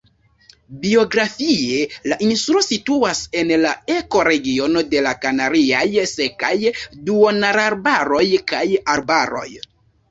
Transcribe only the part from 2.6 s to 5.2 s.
situas en la ekoregiono de la